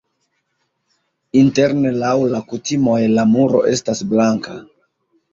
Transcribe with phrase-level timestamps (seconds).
[1.41, 4.57] Interne laŭ la kutimoj la muro estas blanka.